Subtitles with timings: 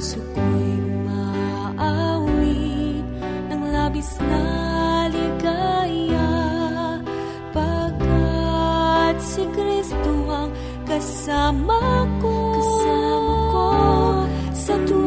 [0.00, 0.80] Puso ko'y
[1.76, 3.04] umaawit
[3.52, 4.40] ng labis na
[5.12, 6.32] ligaya
[7.52, 10.56] pagkat si Kristo ang
[10.88, 12.32] kasama ko.
[12.32, 13.68] Kasama ko
[14.56, 14.99] sa tuwina.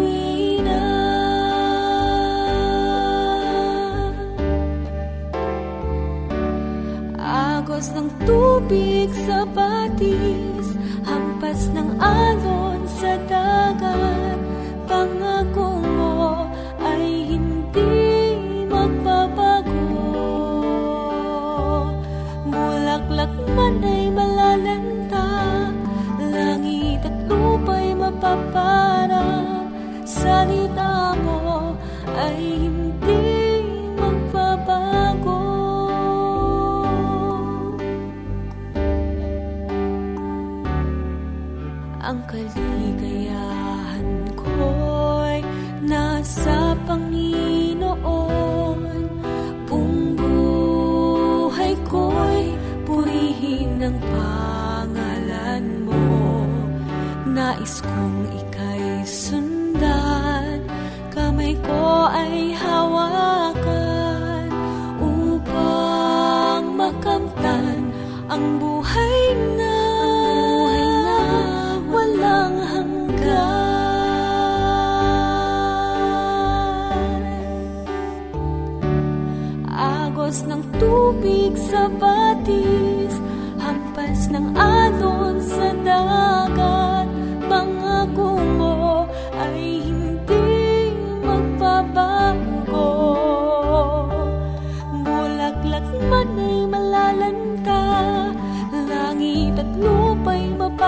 [42.03, 44.03] Ang kaligayahan
[44.35, 45.39] ko'y
[45.87, 46.62] nasa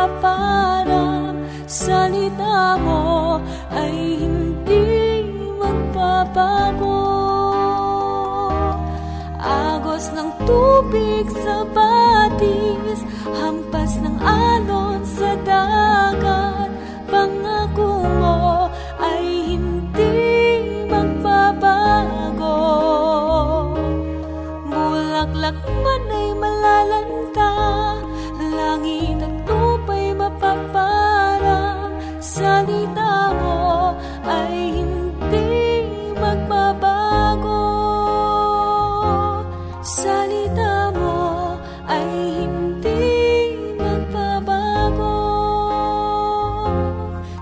[0.05, 1.33] mapaparang,
[1.65, 3.41] salita mo
[3.73, 5.25] ay hindi
[5.57, 7.01] magbabago.
[9.41, 13.01] Agos ng tubig sa batis,
[13.41, 16.69] hampas ng alon sa dagat,
[17.09, 18.44] pangako mo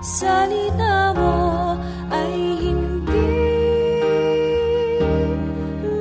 [0.04, 1.72] salita mo
[2.12, 3.32] ay hindi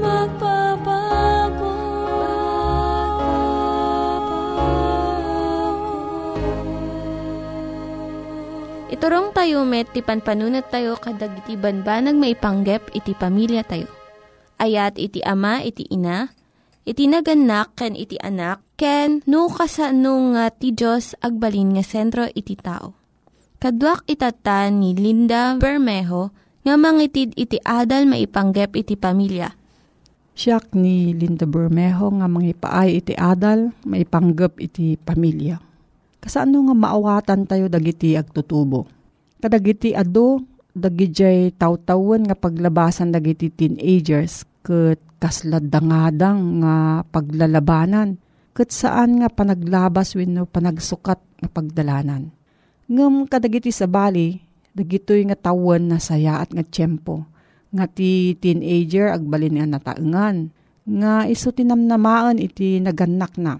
[0.03, 1.71] magpapago.
[8.91, 13.87] Iturong tayo met, ti panpanunat tayo kadag iti banbanag maipanggep iti pamilya tayo.
[14.59, 16.27] Ayat iti ama, iti ina,
[16.83, 22.59] iti naganak, ken iti anak, ken nukasano nga ah, ti Diyos agbalin nga sentro iti
[22.59, 23.02] tao
[23.63, 26.35] Kaduak itatan ni Linda Bermejo
[26.67, 29.55] nga mangitid iti adal maipanggep iti pamilya.
[30.35, 35.63] Siyak ni Linda Bermejo nga mangipaay iti adal maipanggep iti pamilya
[36.19, 38.83] Kasano nga maawatan tayo dagiti agtutubo.
[39.39, 40.43] Kadagiti ado,
[40.75, 46.75] dagijay tawtawan nga paglabasan dagiti teenagers ket kasladdangadang nga
[47.07, 48.19] paglalabanan
[48.51, 52.42] ket saan nga panaglabas wenno panagsukat nga pagdalanan.
[52.91, 54.43] Ngem kadagiti sa bali,
[54.75, 57.23] dagitoy nga tawon na saya at nga tiyempo.
[57.73, 60.51] Nga ti teenager agbalin nga nataengan.
[60.83, 63.55] Nga iso tinamnamaan iti naganak na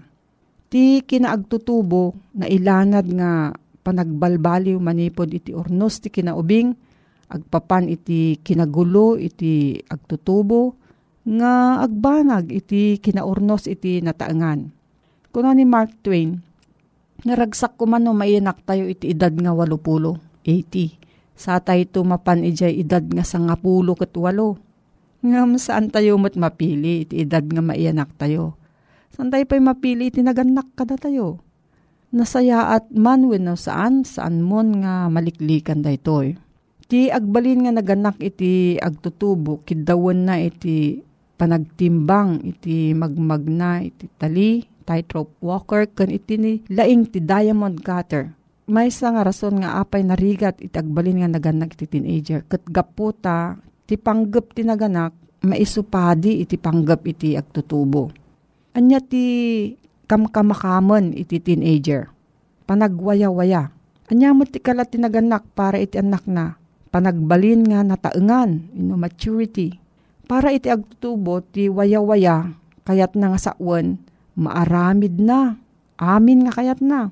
[0.68, 3.54] Ti kinaagtutubo na ilanad nga
[3.84, 6.74] panagbalbaliw manipod iti ornos ti kinaubing,
[7.30, 10.74] agpapan iti kinagulo iti agtutubo,
[11.24, 14.68] nga agbanag iti kinaurnos iti nataangan.
[15.32, 16.42] Kuna ni Mark Twain,
[17.24, 21.00] naragsak ko man no mainak tayo iti edad nga walupulo, 80.
[21.34, 24.60] Sa tayo tumapan ijay edad nga sangapulo kat walo.
[25.24, 28.60] Ngam saan tayo mat mapili iti edad nga maianak tayo
[29.14, 31.38] San tayo pa'y mapili tinaganak kada tayo.
[32.10, 36.34] Nasaya at manwin no saan, saan mon nga maliklikan da itoy.
[36.90, 40.98] Ti agbalin nga naganak iti agtutubo, kidawan na iti
[41.38, 48.36] panagtimbang, iti magmagna, iti tali, tightrope walker, kan iti ni laing ti diamond cutter.
[48.64, 52.48] May nga rason nga apay narigat iti agbalin nga naganak iti teenager.
[52.48, 55.12] Kat gaputa, ti panggap ti naganak,
[55.44, 58.08] maisupadi iti panggap iti agtutubo
[58.74, 59.24] Anya ti
[60.10, 62.10] kamkamakaman iti teenager.
[62.64, 63.70] Panagwaya-waya.
[64.10, 66.56] Anya mo ti kalat tinaganak para iti anak na.
[66.90, 69.78] Panagbalin nga nataengan, ino maturity.
[70.24, 72.50] Para iti agtutubo ti waya-waya,
[72.82, 74.00] kayat na nga sawan,
[74.38, 75.58] maaramid na.
[75.98, 77.10] Amin nga kayat na.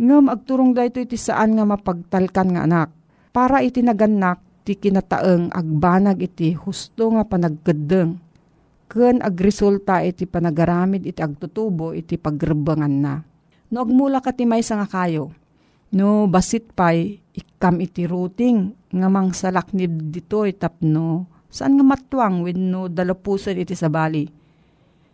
[0.00, 2.88] Ngam agturong da ito iti saan nga mapagtalkan nga anak.
[3.32, 8.18] Para iti naganak, ti kinataeng agbanag iti husto nga panagkedeng
[8.92, 13.14] ken agresulta iti panagaramid iti agtutubo iti pagrebangan na.
[13.72, 15.32] No agmula ka ti may nga kayo,
[15.96, 22.68] no basit pay ikam iti routing nga mang salaknib dito tapno saan nga matwang when
[22.68, 24.28] no dalapusan iti sabali.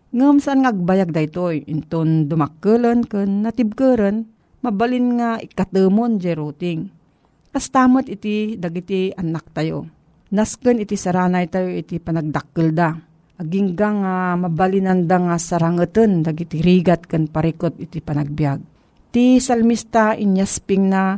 [0.08, 4.24] Ngam saan nga agbayag daytoy inton dumakkelan ken natibkeren
[4.64, 6.80] mabalin nga ikatemon di routing.
[7.52, 9.84] Kastamot iti dagiti anak tayo.
[10.32, 12.92] Nasken iti saranay tayo iti panagdakkel da
[13.38, 18.60] aginggang uh, mabalinanda nga sarangeten dagiti rigat ken parikot iti panagbiag.
[19.08, 21.16] Ti salmista inyasping na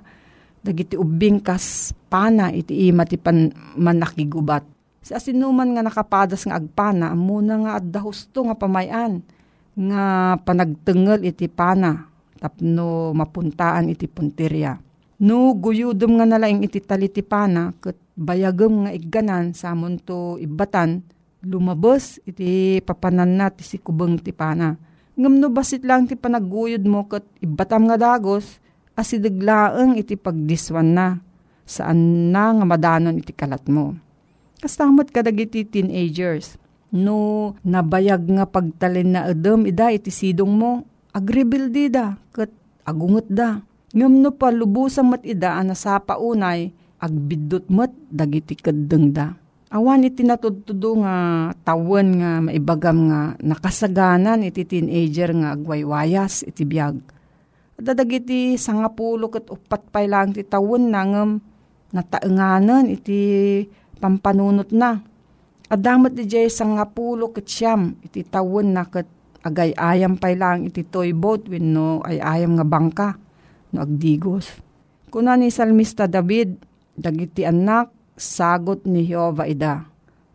[0.60, 3.50] dagiti ubing kas pana iti ima ti pan,
[3.80, 4.79] manakigubat.
[5.00, 9.24] Sa asinuman nga nakapadas nga agpana, muna nga adda husto nga pamayan
[9.72, 12.04] nga panagtengel iti pana
[12.40, 14.76] tapno mapuntaan iti puntirya.
[15.20, 21.04] No guyudom nga nalaing iti talitipana ket bayagem nga igganan sa to ibatan
[21.44, 24.76] lumabos iti papanan na ti si kubeng ti pana.
[25.16, 28.60] Ngam no basit lang ti panaguyod mo kat ibatam nga dagos
[28.96, 31.20] asidaglaeng iti pagdiswan na
[31.68, 33.96] saan na nga madanon iti kalat mo.
[34.60, 36.60] Kastamot kadag iti teenagers.
[36.92, 40.84] No nabayag nga pagtalin na edem ida iti sidong mo,
[41.16, 42.52] agribil di da, kat
[42.84, 43.64] agungot da.
[43.96, 49.40] Ngam no palubusan mat ida anasapa unay, agbidot mat dagiti kadeng da
[49.70, 51.14] Awan iti natudtudo nga
[51.62, 56.98] tawen nga maibagam nga nakasaganan iti teenager nga agwaywayas iti biyag.
[57.78, 61.38] Dadag iti sangapulo ket upat pay lang ti tawen nangem
[61.94, 63.62] nataenganan iti
[64.00, 65.04] pampanunot na.
[65.70, 69.06] Adamat di jay sangapulo ket siyam iti tawen na ket
[69.46, 73.08] agay ayam pay lang iti toy boat wenno ay ayam nga bangka
[73.70, 74.50] no agdigos.
[75.10, 76.54] Kuna ni Salmista David,
[76.94, 79.86] dagiti anak sagot ni Jehovah ida.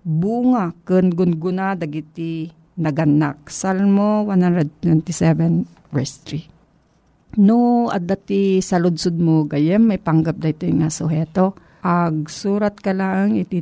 [0.06, 3.48] Bunga ken gunguna dagiti naganak.
[3.48, 7.40] Salmo 127 verse 3.
[7.40, 11.56] No, at dati saludsud mo gayem, may panggap da nga suheto.
[11.86, 13.62] Ag surat ka lang iti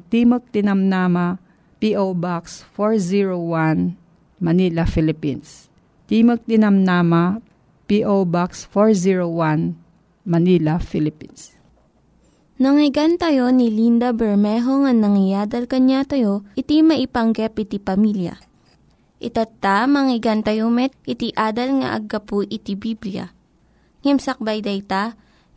[0.55, 1.43] Tinamnama,
[1.83, 2.15] P.O.
[2.15, 3.99] Box 401,
[4.39, 5.67] Manila, Philippines.
[6.07, 7.43] Timok Tinamnama,
[7.83, 8.23] P.O.
[8.23, 9.75] Box 401,
[10.23, 11.51] Manila, Philippines.
[12.63, 18.39] Nangyigan tayo ni Linda Bermejo nga nangyadal kanya tayo, iti maipanggep iti pamilya.
[19.19, 23.35] Itatta, manggigan met, iti adal nga aggapu iti Biblia.
[24.07, 25.19] Ngimsakbay day ta,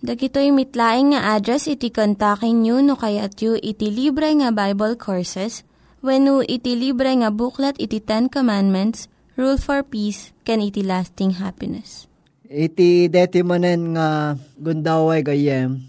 [0.00, 5.60] Dagitoy mitlaing nga address iti kontakin nyo no kayat yu iti libre nga Bible Courses
[6.00, 11.36] when no iti libre nga buklat iti Ten Commandments, Rule for Peace, can iti lasting
[11.36, 12.08] happiness.
[12.48, 15.84] Iti deti manen nga gundaway gayem,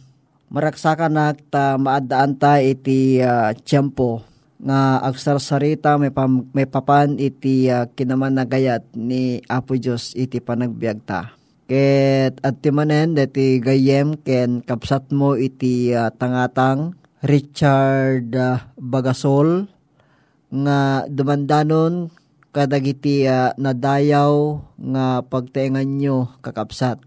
[0.52, 4.28] maraksakan na ta maadaan ta iti uh, tiyempo
[4.60, 11.00] nga agsarsarita may, pam, may papan iti uh, kinaman nagayat ni Apo Diyos iti panagbiag
[11.08, 11.41] ta
[11.72, 19.72] Ket at timanen deti gayem ken kapsat mo iti uh, tangatang Richard uh, Bagasol
[20.52, 22.12] nga dumandanon
[22.52, 27.00] kadagiti uh, nadayaw nga pagtaengan nyo kakapsat.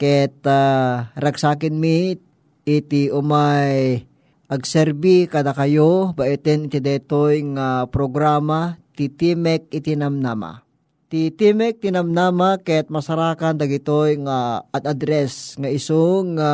[0.00, 2.16] Ket uh, ragsakin mi
[2.64, 4.08] iti umay
[4.48, 10.64] agserbi kada kayo baiten iti detoy nga programa titimek iti namnama
[11.08, 16.52] Ti Timek tinamnama ket masarakan dagitoy nga at address nga isong nga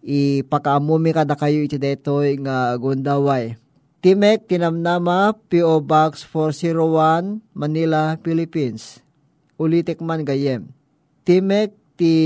[0.00, 3.60] ipakaamumi kada kayo iti detoy nga gundaway.
[4.00, 9.04] Timek tinamnama PO Box 401 Manila, Philippines.
[9.60, 10.72] Ulitek man gayem.
[11.28, 12.16] Timek ti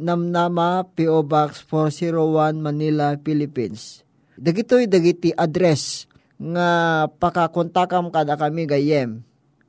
[0.00, 4.00] namnama PO Box 401 Manila, Philippines.
[4.40, 6.08] Dagitoy dagiti address
[6.40, 9.20] nga pakakontakam kada kami gayem.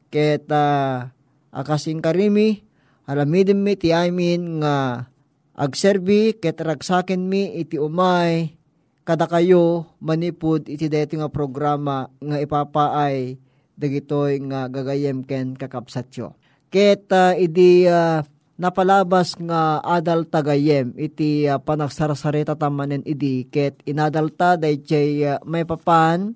[0.07, 1.11] Ket uh,
[1.53, 2.65] akasing karimi,
[3.05, 5.05] alamidin mi ti amin nga
[5.53, 8.57] agserbi ket ragsaken mi iti umay
[9.05, 13.37] kada kayo manipud iti deti nga programa nga ipapaay
[13.77, 16.33] dagitoy nga gagayem ken kakapsatyo.
[16.73, 18.25] Ket uh, idi uh,
[18.57, 26.33] napalabas nga adal tagayem iti uh, panagsarasarita tamanen idi ket inadalta dayjay uh, may papan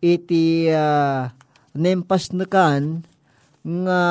[0.00, 1.32] iti uh,
[1.76, 3.04] nempas nekan
[3.64, 4.02] nga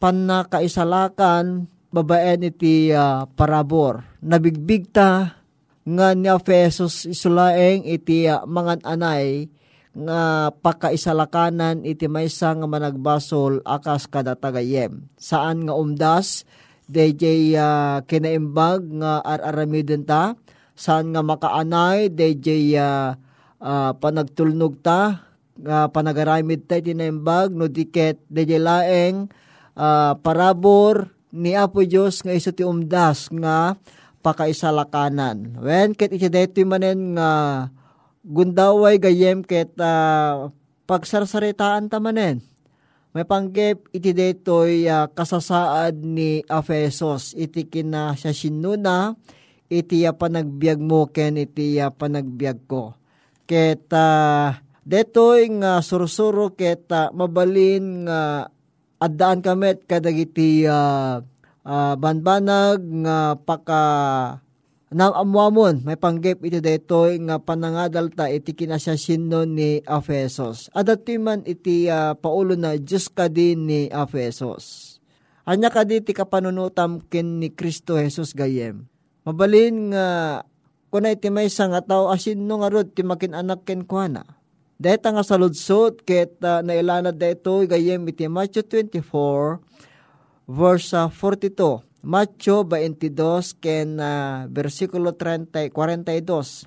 [0.00, 4.02] panakaisalakan babaen iti uh, parabor.
[4.24, 5.36] Nabigbigta
[5.82, 9.52] nga ni Efesos isulaeng iti uh, mangan anay
[9.92, 15.04] nga pakaisalakanan iti maysa nga managbasol akas kada tagayem.
[15.20, 16.48] Saan nga umdas
[16.88, 20.34] DJ uh, kinaimbag nga araramiden ta
[20.72, 23.14] saan nga makaanay DJ uh,
[23.60, 25.28] uh, panagtulnog ta
[25.58, 29.28] nga panagaramid tayo tinaimbag no diket dejelaeng
[29.76, 33.76] uh, parabor ni Apo Diyos nga iso ti umdas nga
[34.22, 35.58] pakaisalakanan.
[35.58, 37.30] When ket iti detoy manen nga
[38.22, 40.52] gundaway gayem ket uh,
[40.86, 42.44] pagsarsaritaan ta manen.
[43.12, 49.12] May panggep iti detoy uh, kasasaad ni Efesos iti kina siya sinuna
[49.68, 52.96] iti uh, panagbiag mo ken iti uh, panagbiag ko.
[53.44, 58.50] Ket uh, Detoy nga sursuro ket mabalin nga
[58.98, 61.22] addaan kamet kadagiti uh,
[61.62, 63.84] uh, banbanag nga paka
[64.90, 70.66] naamuamon may panggep iti detoy nga panangadalta iti kinasyasin ni Efesos.
[70.74, 74.98] Adati man iti uh, paulo na Diyos ka din ni Efesos.
[75.46, 78.90] Anya ka di ti kapanunutam ken ni Kristo Jesus gayem.
[79.22, 80.06] Mabalin nga
[80.90, 84.41] kuna iti may nga tao asin no nga rod ti makin anak ken kuana
[84.82, 89.62] Deta nga saludsot ket uh, nailanad dito gayem iti Matthew 24
[90.50, 91.86] verse uh, 42.
[92.02, 96.66] Matthew 22 ken uh, versikulo 30 42.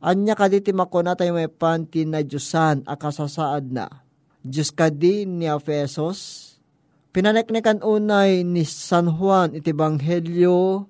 [0.00, 4.08] Anya kaditi makona tayo may panti na Diyosan akasasaad na.
[4.40, 6.48] Diyos kadi ni Efesos.
[7.12, 10.88] Pinaneknekan unay ni San Juan iti Banghelyo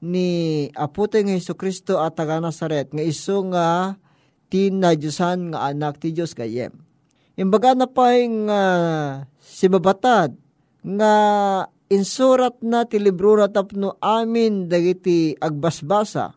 [0.00, 0.28] ni
[0.72, 4.00] Apote nga Heso Kristo at taga Nazaret nga iso nga
[4.48, 6.72] tinadyosan nga anak ti Diyos kayem.
[7.36, 10.32] Imbaga na pa nga uh, si babatad
[10.80, 11.14] nga
[11.92, 16.32] insurat na ti libro tapno amin dagiti agbasbasa.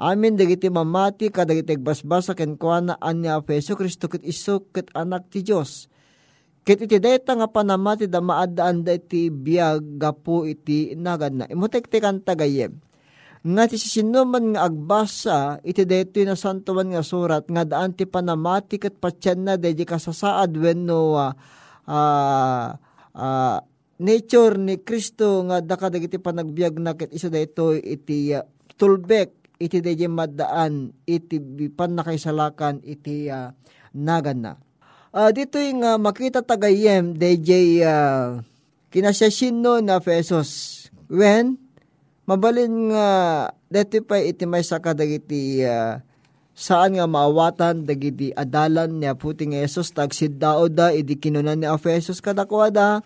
[0.00, 5.44] Amin dagiti mamati kadagiti agbasbasa ken kuana anya Peso Kristo ket iso ket anak ti
[5.46, 5.86] Dios.
[6.66, 11.44] Ket iti dayta nga panamati da maadaan da iti biag gapu iti nagad na.
[11.48, 12.89] Imutek-tekan tagayem
[13.40, 18.76] nga ti sinuman nga agbasa iti daytoy na santuman nga surat nga daan ti panamati
[18.76, 21.32] ket patyan na dedi kasasaad wenno uh,
[21.88, 22.68] uh,
[23.16, 23.58] uh,
[23.96, 28.44] nature ni Kristo nga daka dagiti panagbiag na ket isa daytoy iti uh,
[28.76, 33.52] tulbek iti DJ madaan iti bipan na kaysalakan iti uh,
[33.92, 34.52] nagan na.
[35.12, 38.40] Uh, dito yung uh, makita tagayem DJ uh,
[38.88, 40.78] kinasyasin no na pesos.
[41.10, 41.69] When
[42.30, 43.08] mabalin nga
[43.66, 45.98] dito pa iti may sakadagiti uh,
[46.54, 52.22] saan nga maawatan dagiti adalan ni puting Yesus tagsid dao da idi kinunan ni Efesos
[52.22, 53.02] kadakwada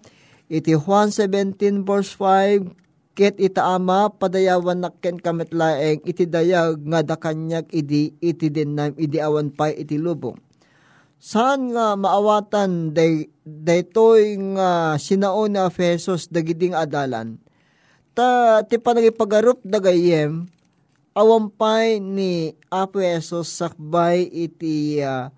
[0.52, 1.56] iti Juan 17
[1.88, 8.12] verse 5 ket ita ama padayawan nakken kamit laeng iti dayag nga da kanyak idi
[8.20, 10.36] iti din nam idi awan pa iti lubong.
[11.16, 17.40] Saan nga maawatan day daytoy nga sinaon ni Efesos dagiding adalan
[18.14, 20.46] ta ti panagipagarup dagayem
[21.18, 25.34] awampay ni Apo Esos sakbay iti uh,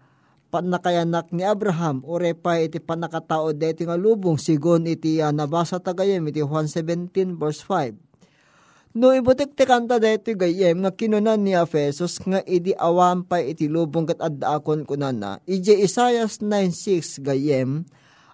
[0.52, 6.24] panakayanak ni Abraham ore pa iti panakatao deti nga lubong sigon iti uh, nabasa tagayem
[6.28, 8.96] iti Juan 17 verse 5.
[8.96, 14.08] No ibutik ti kanta deti gayem nga kinunan ni Efesos nga idi awampay iti lubong
[14.08, 15.40] kat addaakon kunana.
[15.44, 17.84] Ije Isayas 9.6 gayem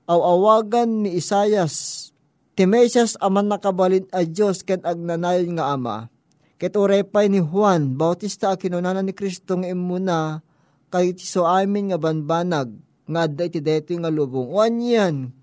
[0.06, 2.10] aw awagan ni Isayas
[2.52, 6.12] ti Mesias aman nakabalin a Diyos ken agnanayon nga ama
[6.62, 10.46] Ket urepay ni Juan, Bautista kinunana ni Kristo nga imuna,
[10.94, 12.70] kay so amin nga banbanag,
[13.02, 14.46] nga adda iti deto nga lubong.
[14.46, 15.34] Uan yan,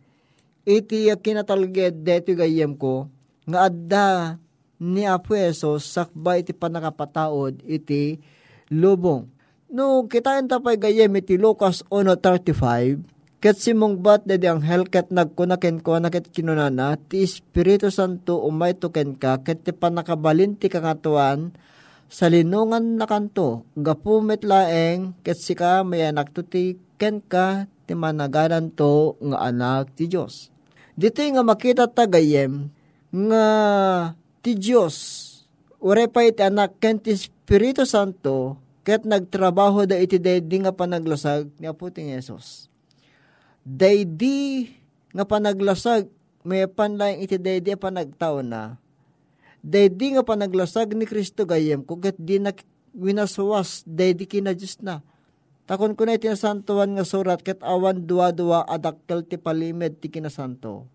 [0.63, 3.11] iti kinatalged deto gayem ko,
[3.43, 4.39] nga adda
[4.79, 8.23] ni Apueso sakba iti panakapataod iti
[8.71, 9.27] lubong.
[9.67, 12.95] No, kita tapay gayem iti Lucas 1.35,
[13.39, 18.75] Ket simong bat dedi ang helket nagkunaken ko na ket kinunana, ti Espiritu Santo umay
[18.75, 21.55] tuken ka, ket ti panakabalin ti kangatuan,
[22.11, 27.95] sa linungan na kanto, gapumet laeng, ket sika may anak to ti ken ka, ti
[27.95, 30.51] managanan to nga anak ti Diyos.
[30.99, 32.67] Dito nga makita tagayem,
[33.07, 33.47] nga
[34.43, 34.95] ti Diyos,
[35.79, 41.47] ure pa iti anak ken ti Espiritu Santo, ket nagtrabaho da iti dedi nga panaglasag
[41.55, 42.68] ni Aputing Yesus
[43.69, 44.73] daydi
[45.13, 46.09] nga panaglasag
[46.41, 48.81] may panlaing iti daydi panagtao na.
[49.61, 52.55] Daydi nga panaglasag ni Kristo gayem kugat di na
[52.97, 55.05] winaswas daydi kina na.
[55.69, 60.89] Takon ko na iti nasantuan nga surat ket awan duwa-duwa adakkel ti palimed ti kinasanto.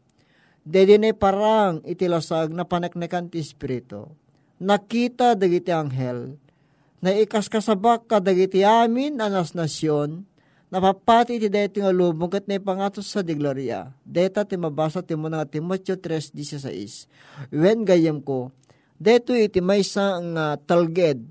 [0.67, 4.11] Daydi na parang iti lasag na paneknekan ti Espiritu.
[4.59, 6.41] Nakita dagiti anghel
[7.05, 10.25] na ikaskasabak ka dagiti amin anas nasyon
[10.75, 13.95] napapati iti deti nga lubong kat na ipangatos sa di gloria.
[14.03, 17.55] Deta ti mabasa ti mo nga Timoteo 3.16.
[17.55, 18.51] Wen gayem ko,
[18.99, 21.23] deto iti may sa nga talged,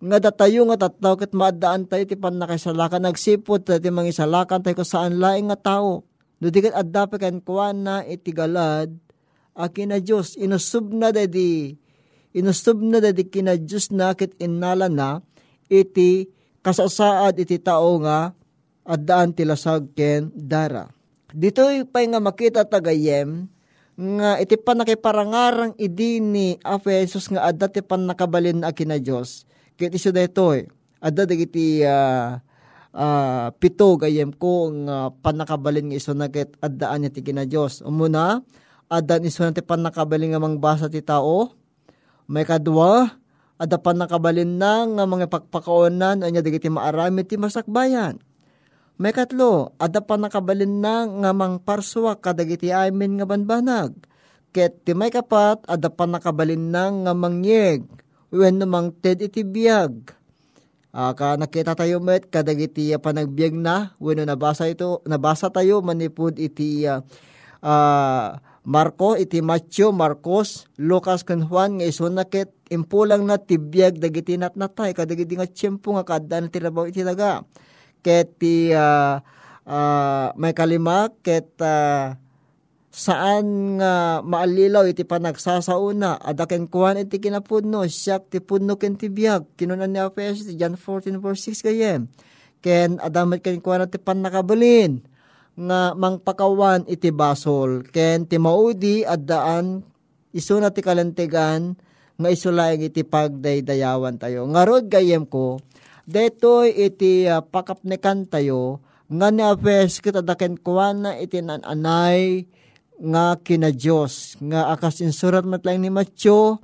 [0.00, 5.20] nga datayo nga tataw kat maadaan tayo ti panakisalakan, nagsipot ti mga isalakan tayo saan
[5.20, 6.08] laing nga tao.
[6.40, 8.96] No di kat addape kan kuwan na iti galad,
[9.52, 11.76] akin na Diyos, inusub na dadi,
[12.32, 15.20] inusub na dadi kina Diyos na kit inala na,
[15.68, 16.32] iti
[16.64, 18.32] kasasaad iti tao nga
[18.86, 20.86] at daan tilasag ken dara.
[21.34, 23.50] Dito pa nga makita tagayem
[23.98, 29.44] nga iti pa nakiparangarang idi ni Efesus nga adda ti pan nakabalin na kina Dios.
[29.74, 30.70] Ket iso daytoy
[31.02, 32.38] adda dagiti uh,
[32.94, 37.82] uh, pito gayem ko nga panakabalin nga iso na ket addaan ti kina Dios.
[37.82, 38.40] Umuna
[38.86, 41.52] adda iso na ti panakabalin nga mangbasa ti tao.
[42.30, 43.18] May kadwa
[43.58, 48.22] adda panakabalin na nga mga pakpakaonan anya dagiti maarami ti masakbayan
[48.96, 53.92] may katlo, ada pa nakabalin na nga mang parswa kadagiti amin nga banbanag.
[54.56, 57.84] Ket ti may kapat, ada pa nakabalin na nga mangyeg.
[58.32, 60.16] When namang ted iti biyag.
[60.96, 66.88] Aka nakita tayo met kadagiti uh, panagbiag na when nabasa ito nabasa tayo manipud iti
[66.88, 67.04] uh,
[67.60, 68.32] uh,
[68.64, 74.96] Marco iti Matthew Marcos Lucas ken Juan nga iso nakit impulang na tibiyag dagiti natnatay
[74.96, 77.44] kadagiti nga tiyempo nga kaddan ti labaw iti daga
[78.06, 79.18] ket ti uh,
[79.66, 82.14] uh, may kalima ket uh,
[82.94, 89.58] saan nga maalilaw iti panagsasauna adaken kuan iti kinapudno siyak ti pudno ken ti biag
[89.58, 92.06] kinunan ni Apes ti John 14 verse 6 kayem.
[92.62, 95.02] Ken adamet ken kuan ti panakabalin
[95.58, 97.84] nga mangpakawan iti basol.
[97.90, 99.82] Ken ti maudi addaan
[100.32, 101.76] iso na ti kalantegan
[102.16, 104.48] nga isulaeng iti pagdaydayawan tayo.
[104.48, 105.60] Ngarod gayem ko
[106.06, 108.78] Detoy iti uh, pakapnekan tayo,
[109.10, 112.46] nga ni apes kita daken kuwan na iti nananay
[113.02, 114.38] nga kina Diyos.
[114.38, 116.62] Nga akas insurat matlang ni Matyo,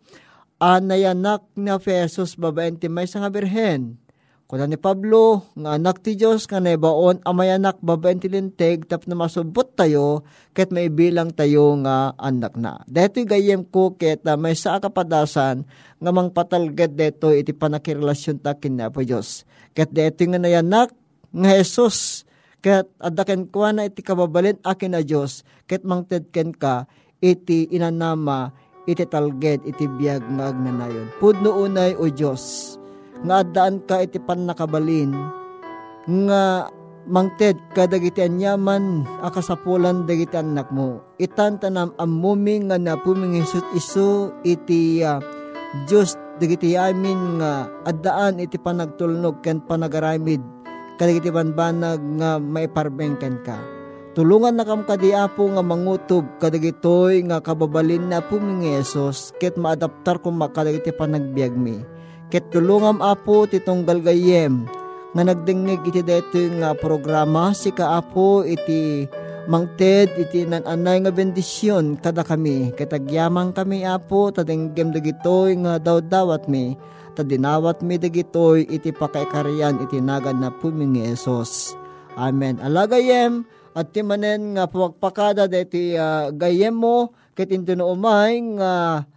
[0.62, 4.01] anayanak ni Efesos babaen ti may nga birhen.
[4.52, 9.08] Kuna ni Pablo, nga anak ti Diyos, nga nebaon, amay anak, babaen ti linteg, tap
[9.08, 12.84] na masubot tayo, ket may bilang tayo nga anak na.
[12.84, 15.64] Dito gayem ko, ket uh, may sa kapadasan,
[15.96, 19.48] nga mang patalgad deto iti panakirelasyon ta kina po Diyos.
[19.72, 20.92] Ket dito nga nayanak,
[21.32, 22.28] nga Jesus,
[22.60, 26.84] ket adaken kwa na iti kababalin akin na Diyos, ket mangtedken ka,
[27.24, 28.52] iti inanama,
[28.84, 31.08] iti talged, iti biyag nga agnanayon.
[31.24, 32.76] Pudno unay o Diyos,
[33.22, 35.14] nga addaan ka iti pan nakabalin
[36.06, 36.66] nga
[37.06, 41.02] mangted kadagiti anyaman akasapulan dagiti anak mo.
[41.18, 44.10] Itan tanam amuming nga napuming Isus isu
[44.46, 45.18] iti uh,
[45.88, 50.42] Diyos dagiti amin nga addaan iti panagtulnog ken panagaramid.
[51.00, 53.58] Kadagiti banbanag nga maiparbengken ka.
[54.12, 60.20] Tulungan na kam kadi apo nga mangutob kadagitoy nga kababalin na puming Yesus ket maadaptar
[60.20, 61.80] ko makadagiti panagbiag mi
[62.32, 64.64] Ket tulungam apo titong galgayem
[65.12, 69.04] nga nagdingig iti dito nga programa si kaapo iti
[69.44, 76.48] mangted iti nananay nga bendisyon kada kami katagyamang kami apo tadenggem dagitoy nga daw dawat
[76.48, 76.72] mi
[77.12, 81.76] tadinawat mi dagitoy iti pakaikarian iti nagad na puming Esos.
[82.16, 82.56] Amen.
[82.64, 83.44] Alagayem
[83.76, 89.11] at timanen nga pagpakada deti uh, gayem mo ket intuno umay nga panagadal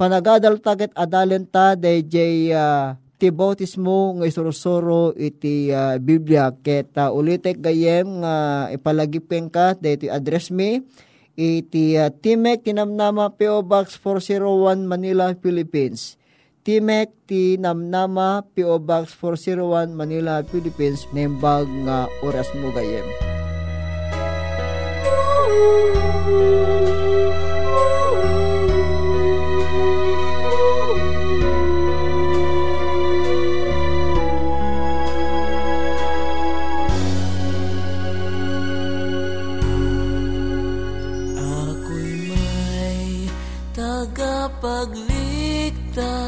[0.00, 2.16] taget adalen ta DJ
[2.56, 9.76] uh, ti bautismo nga isurusuro iti uh, Biblia ket uh, ulitek gayem nga ipalagipeng ka
[9.76, 10.80] dito address me
[11.36, 16.16] iti uh, Timek Tinamnama PO Box 401 Manila, Philippines.
[16.60, 21.08] Timek Tinamnama PO Box 401 Manila, Philippines.
[21.16, 23.08] Nembag nga oras mo gayem.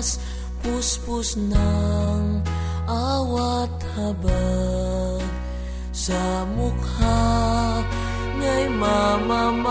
[0.02, 0.32] Ooh.
[0.62, 2.42] puspos ng
[2.86, 5.22] awat habag
[5.90, 7.82] sa mukha
[8.38, 9.62] nga'y mamamalas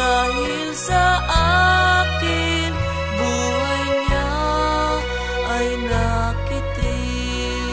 [0.00, 1.20] dahil sa
[2.00, 2.72] akin
[3.20, 4.32] Buhay niya
[5.44, 7.68] ay nakitin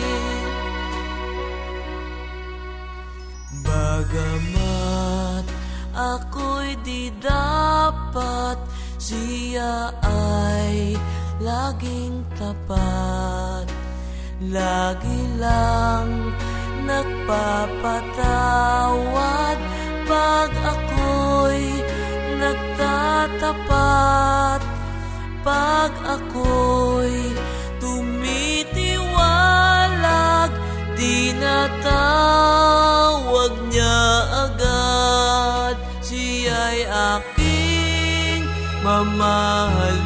[3.63, 5.47] Bagamat
[5.95, 8.59] ako'y di dapat
[8.99, 10.99] siya ay
[11.39, 13.71] laging tapat.
[14.37, 16.29] Lagi lang
[16.85, 19.57] nagpapatawad
[20.05, 20.86] Pag ako'y
[23.27, 24.63] nagtatapat
[25.43, 27.35] Pag ako'y
[27.79, 30.51] tumitiwalag
[30.97, 34.01] Tinatawag niya
[34.49, 35.77] agad.
[36.01, 38.41] Siya'y aking
[38.81, 40.01] mamahalin.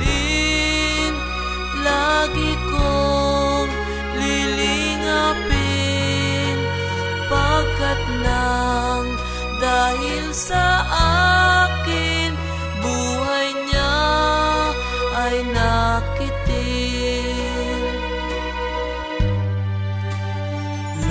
[1.79, 3.71] Lagi kong
[4.19, 5.55] lilingapin.
[7.31, 9.07] Pagkat nang
[9.63, 11.60] dahil sa akin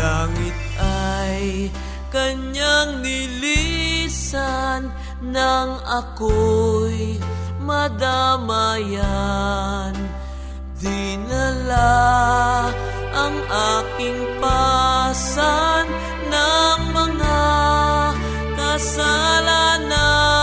[0.01, 1.69] langit ay
[2.09, 4.89] kanyang nilisan
[5.21, 7.21] nang ako'y
[7.61, 8.97] madamayan.
[10.81, 11.93] Dinala
[13.13, 13.37] ang
[13.77, 15.85] aking pasan
[16.33, 17.45] ng mga
[18.57, 20.40] kasalanan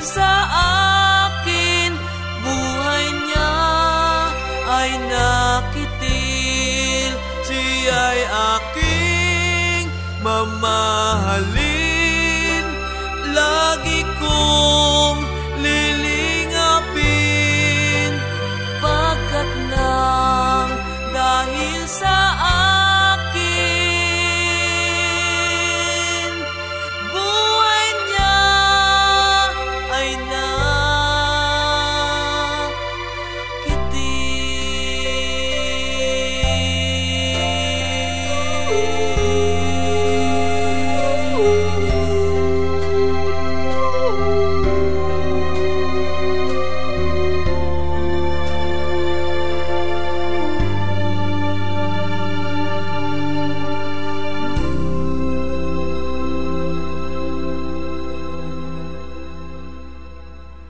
[0.00, 0.32] sa
[1.28, 1.92] akin
[2.40, 3.52] buhay niya
[4.64, 7.12] ay nakitil.
[7.44, 8.20] Siya'y
[8.56, 9.84] aking
[10.24, 11.59] mamahalin